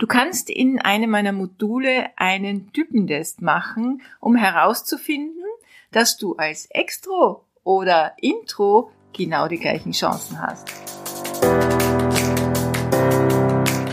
[0.00, 5.44] Du kannst in einem meiner Module einen Typentest machen, um herauszufinden,
[5.92, 10.72] dass du als Extro oder Intro genau die gleichen Chancen hast.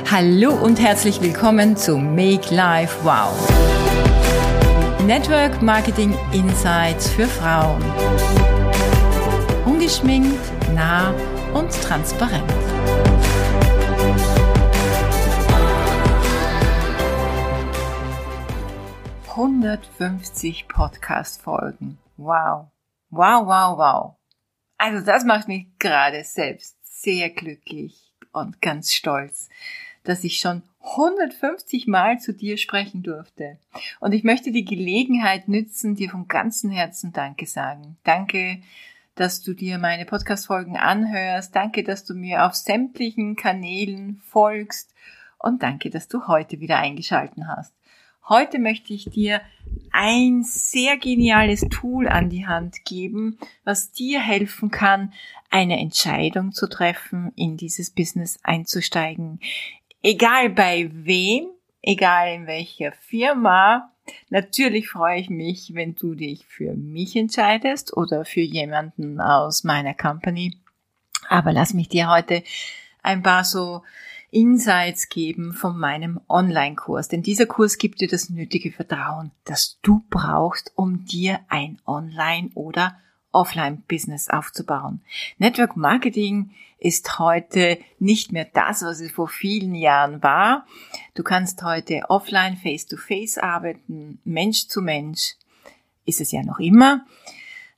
[0.10, 3.34] Hallo und herzlich willkommen zu Make Life Wow.
[5.06, 7.84] Network Marketing Insights für Frauen.
[9.66, 10.40] Ungeschminkt,
[10.74, 11.14] nah
[11.54, 12.46] und transparent.
[19.38, 22.00] 150 Podcast-Folgen.
[22.18, 22.72] Wow.
[23.12, 24.16] Wow, wow, wow.
[24.80, 29.50] Also das macht mich gerade selbst sehr glücklich und ganz stolz,
[30.04, 33.60] dass ich schon 150 Mal zu dir sprechen durfte.
[34.00, 37.96] Und ich möchte die Gelegenheit nützen, dir von ganzem Herzen Danke sagen.
[38.04, 38.64] Danke,
[39.14, 41.56] dass du dir meine Podcast-Folgen anhörst.
[41.56, 44.96] Danke, dass du mir auf sämtlichen Kanälen folgst.
[45.38, 47.78] Und danke, dass du heute wieder eingeschalten hast.
[48.30, 49.40] Heute möchte ich dir
[49.94, 55.14] ein sehr geniales Tool an die Hand geben, was dir helfen kann,
[55.50, 59.40] eine Entscheidung zu treffen, in dieses Business einzusteigen.
[60.04, 61.48] Egal bei wem,
[61.82, 63.94] egal in welcher Firma.
[64.30, 69.94] Natürlich freue ich mich, wenn du dich für mich entscheidest oder für jemanden aus meiner
[69.94, 70.58] Company.
[71.30, 72.44] Aber lass mich dir heute
[73.04, 73.84] ein paar so
[74.38, 77.08] Insights geben von meinem Online-Kurs.
[77.08, 82.52] Denn dieser Kurs gibt dir das nötige Vertrauen, das du brauchst, um dir ein Online-
[82.54, 83.00] oder
[83.32, 85.02] Offline-Business aufzubauen.
[85.40, 90.68] Network Marketing ist heute nicht mehr das, was es vor vielen Jahren war.
[91.16, 95.34] Du kannst heute offline, face-to-face -face arbeiten, Mensch zu Mensch.
[96.06, 97.08] Ist es ja noch immer.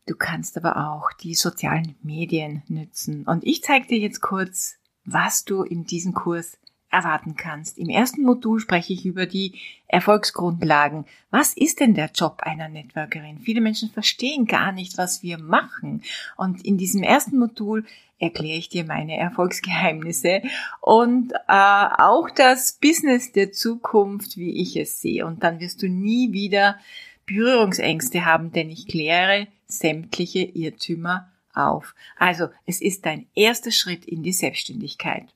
[0.05, 3.23] Du kannst aber auch die sozialen Medien nützen.
[3.23, 4.78] Und ich zeige dir jetzt kurz,
[5.11, 6.57] was du in diesem Kurs
[6.91, 7.77] erwarten kannst.
[7.77, 9.53] Im ersten Modul spreche ich über die
[9.87, 11.05] Erfolgsgrundlagen.
[11.29, 13.39] Was ist denn der Job einer Networkerin?
[13.39, 16.01] Viele Menschen verstehen gar nicht, was wir machen.
[16.35, 17.85] Und in diesem ersten Modul
[18.17, 20.41] erkläre ich dir meine Erfolgsgeheimnisse
[20.81, 25.25] und äh, auch das Business der Zukunft, wie ich es sehe.
[25.25, 26.77] Und dann wirst du nie wieder
[27.25, 31.29] Berührungsängste haben, denn ich kläre sämtliche Irrtümer
[31.67, 31.95] auf.
[32.17, 35.27] Also es ist dein erster Schritt in die Selbstständigkeit.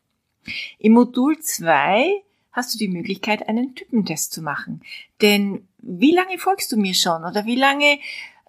[0.80, 4.82] Im Modul 2 hast du die Möglichkeit, einen Typentest zu machen.
[5.22, 8.00] Denn wie lange folgst du mir schon oder wie lange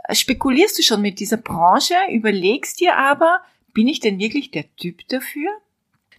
[0.05, 3.41] äh, spekulierst du schon mit dieser Branche, überlegst dir aber,
[3.73, 5.51] bin ich denn wirklich der Typ dafür?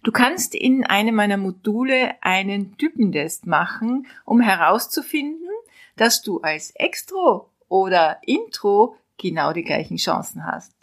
[0.02, 5.48] Du kannst in einem meiner Module einen Typentest machen, um herauszufinden,
[5.96, 10.75] dass du als Extro oder Intro genau die gleichen Chancen hast.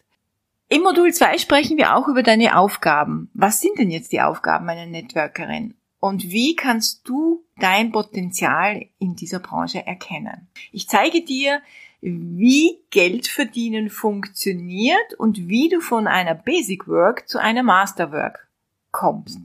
[0.73, 3.29] Im Modul 2 sprechen wir auch über deine Aufgaben.
[3.35, 5.75] Was sind denn jetzt die Aufgaben einer Networkerin?
[5.99, 10.47] Und wie kannst du dein Potenzial in dieser Branche erkennen?
[10.71, 11.61] Ich zeige dir,
[12.01, 18.47] wie Geld verdienen funktioniert und wie du von einer Basic Work zu einer Master Work
[18.89, 19.41] kommst.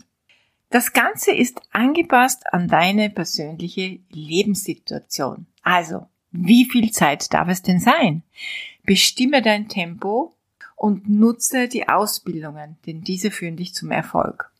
[0.70, 5.46] Das Ganze ist angepasst an deine persönliche Lebenssituation.
[5.62, 8.22] Also, wie viel Zeit darf es denn sein?
[8.84, 10.32] Bestimme dein Tempo
[10.78, 14.50] und nutze die Ausbildungen, denn diese führen dich zum Erfolg.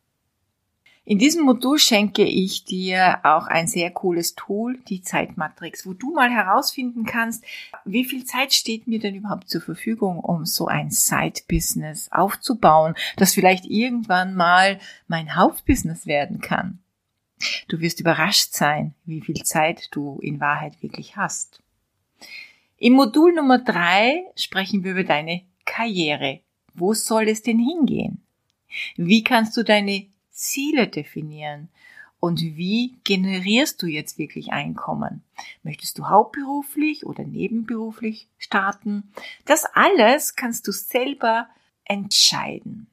[1.04, 6.12] In diesem Modul schenke ich dir auch ein sehr cooles Tool, die Zeitmatrix, wo du
[6.12, 7.42] mal herausfinden kannst,
[7.86, 13.32] wie viel Zeit steht mir denn überhaupt zur Verfügung, um so ein Side-Business aufzubauen, das
[13.32, 16.80] vielleicht irgendwann mal mein Hauptbusiness werden kann.
[17.68, 21.62] Du wirst überrascht sein, wie viel Zeit du in Wahrheit wirklich hast.
[22.76, 26.40] Im Modul Nummer drei sprechen wir über deine Karriere.
[26.74, 28.22] Wo soll es denn hingehen?
[28.96, 31.68] Wie kannst du deine Ziele definieren?
[32.20, 35.22] Und wie generierst du jetzt wirklich Einkommen?
[35.62, 39.12] Möchtest du hauptberuflich oder nebenberuflich starten?
[39.44, 41.48] Das alles kannst du selber
[41.84, 42.88] entscheiden.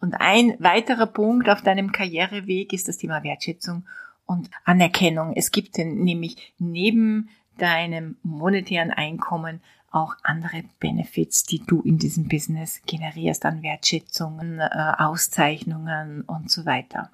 [0.00, 3.86] Und ein weiterer Punkt auf deinem Karriereweg ist das Thema Wertschätzung
[4.26, 5.32] und Anerkennung.
[5.34, 9.60] Es gibt nämlich neben deinem monetären Einkommen
[9.90, 16.66] auch andere Benefits, die du in diesem Business generierst an Wertschätzungen, äh, Auszeichnungen und so
[16.66, 17.10] weiter.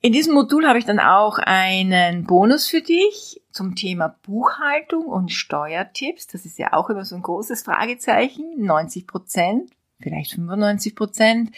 [0.00, 5.32] In diesem Modul habe ich dann auch einen Bonus für dich zum Thema Buchhaltung und
[5.32, 6.28] Steuertipps.
[6.28, 8.64] Das ist ja auch immer so ein großes Fragezeichen.
[8.64, 11.50] 90 Prozent, vielleicht 95 Prozent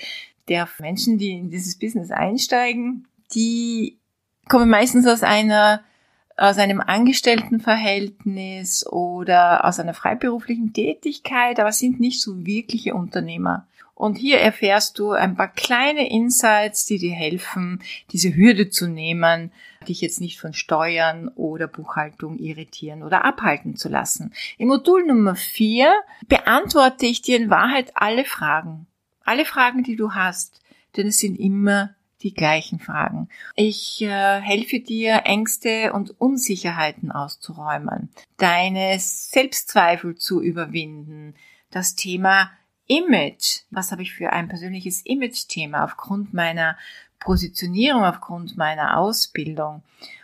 [0.49, 3.99] der Menschen, die in dieses Business einsteigen, die
[4.49, 5.83] kommen meistens aus einer
[6.41, 13.67] aus einem Angestelltenverhältnis oder aus einer freiberuflichen Tätigkeit, aber sind nicht so wirkliche Unternehmer.
[13.95, 17.83] Und hier erfährst du ein paar kleine Insights, die dir helfen,
[18.13, 19.53] diese Hürde zu nehmen,
[19.87, 24.33] dich jetzt nicht von Steuern oder Buchhaltung irritieren oder abhalten zu lassen.
[24.57, 25.93] Im Modul Nummer 4
[26.27, 28.87] beantworte ich dir in Wahrheit alle Fragen.
[29.23, 30.63] Alle Fragen, die du hast.
[30.97, 31.91] Denn es sind immer
[32.23, 33.29] die gleichen Fragen.
[33.55, 41.35] Ich äh, helfe dir, Ängste und Unsicherheiten auszuräumen, deine Selbstzweifel zu überwinden,
[41.71, 42.51] das Thema
[42.87, 43.61] Image.
[43.71, 46.77] Was habe ich für ein persönliches Image-Thema aufgrund meiner
[47.21, 49.83] Positionierung, aufgrund meiner Ausbildung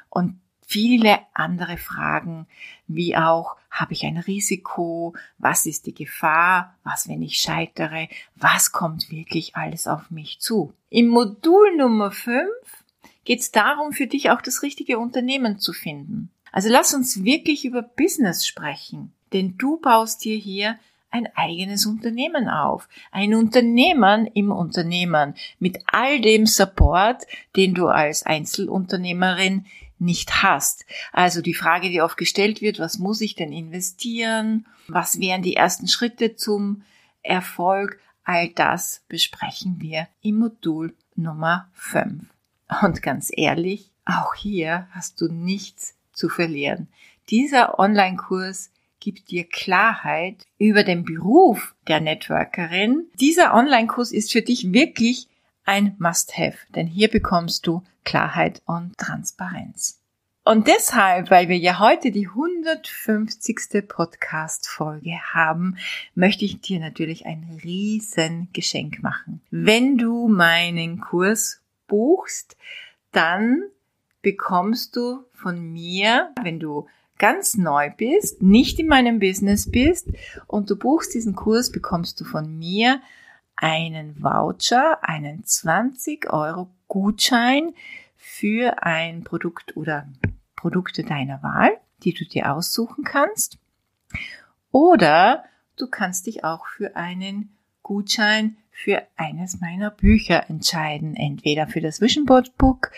[0.08, 2.46] und viele andere Fragen,
[2.86, 5.14] wie auch, habe ich ein Risiko?
[5.38, 6.74] Was ist die Gefahr?
[6.82, 8.08] Was, wenn ich scheitere?
[8.34, 10.72] Was kommt wirklich alles auf mich zu?
[10.90, 12.46] Im Modul Nummer 5
[13.24, 16.30] geht es darum, für dich auch das richtige Unternehmen zu finden.
[16.52, 20.78] Also lass uns wirklich über Business sprechen, denn du baust dir hier
[21.10, 22.88] ein eigenes Unternehmen auf.
[23.10, 27.26] Ein Unternehmen im Unternehmen mit all dem Support,
[27.56, 29.66] den du als Einzelunternehmerin
[29.98, 30.84] nicht hast.
[31.12, 34.66] Also die Frage, die oft gestellt wird, was muss ich denn investieren?
[34.88, 36.82] Was wären die ersten Schritte zum
[37.22, 37.98] Erfolg?
[38.24, 42.24] All das besprechen wir im Modul Nummer 5.
[42.82, 46.88] Und ganz ehrlich, auch hier hast du nichts zu verlieren.
[47.30, 48.70] Dieser Online-Kurs
[49.00, 53.06] gibt dir Klarheit über den Beruf der Networkerin.
[53.14, 55.28] Dieser Online-Kurs ist für dich wirklich
[55.66, 60.00] ein Must-Have, denn hier bekommst du Klarheit und Transparenz.
[60.44, 63.88] Und deshalb, weil wir ja heute die 150.
[63.88, 65.76] Podcast-Folge haben,
[66.14, 69.42] möchte ich dir natürlich ein riesen Geschenk machen.
[69.50, 72.56] Wenn du meinen Kurs buchst,
[73.10, 73.64] dann
[74.22, 76.86] bekommst du von mir, wenn du
[77.18, 80.08] ganz neu bist, nicht in meinem Business bist
[80.46, 83.00] und du buchst diesen Kurs, bekommst du von mir
[83.56, 87.74] einen Voucher, einen 20 Euro Gutschein
[88.16, 90.06] für ein Produkt oder
[90.54, 93.58] Produkte deiner Wahl, die du dir aussuchen kannst.
[94.70, 95.44] Oder
[95.76, 102.00] du kannst dich auch für einen Gutschein für eines meiner Bücher entscheiden, entweder für das
[102.00, 102.90] Vision Board Book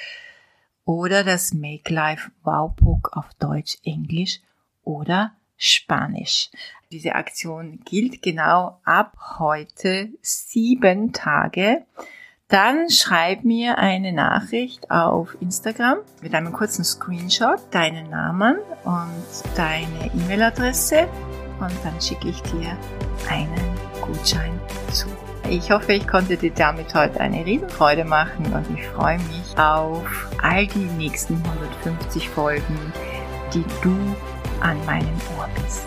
[0.84, 4.40] oder das Make Life Wow Book auf Deutsch, Englisch
[4.82, 6.50] oder Spanisch.
[6.90, 11.84] Diese Aktion gilt genau ab heute sieben Tage.
[12.48, 20.10] Dann schreib mir eine Nachricht auf Instagram mit einem kurzen Screenshot, deinen Namen und deine
[20.14, 21.08] E-Mail-Adresse
[21.60, 22.78] und dann schicke ich dir
[23.28, 24.58] einen Gutschein
[24.90, 25.08] zu.
[25.50, 30.30] Ich hoffe, ich konnte dir damit heute eine Riesenfreude machen und ich freue mich auf
[30.42, 32.92] all die nächsten 150 Folgen,
[33.52, 33.96] die du
[34.60, 35.86] an meinem Ohr bist.